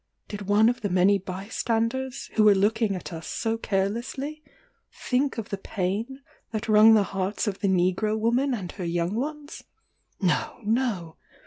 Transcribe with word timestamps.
Did 0.27 0.47
one 0.47 0.67
of 0.67 0.81
the 0.81 0.89
many 0.89 1.19
by 1.19 1.47
standers, 1.49 2.31
who 2.33 2.43
were 2.43 2.55
looking 2.55 2.95
at 2.95 3.13
us 3.13 3.27
so 3.27 3.55
carelessly, 3.55 4.41
think 4.91 5.37
of 5.37 5.49
the 5.49 5.59
pain 5.59 6.23
that 6.49 6.67
wrung 6.67 6.95
the 6.95 7.03
hearts 7.03 7.45
of 7.45 7.59
the 7.59 7.67
negro 7.67 8.17
woman 8.17 8.55
and 8.55 8.71
her 8.71 8.83
young 8.83 9.13
ones? 9.13 9.63
No, 10.19 10.57
no! 10.63 11.17